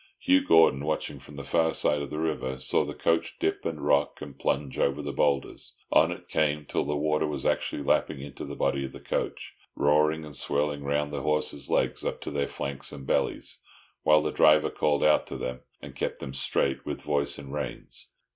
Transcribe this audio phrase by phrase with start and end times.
[0.17, 3.79] Hugh Gordon, watching from the far side of the river, saw the coach dip and
[3.85, 5.73] rock and plunge over the boulders.
[5.91, 9.55] On it came till the water was actually lapping into the body of the coach,
[9.75, 13.61] roaring and swirling round the horses' legs, up to their flanks and bellies,
[14.01, 18.11] while the driver called out to them and kept them straight with voice and reins.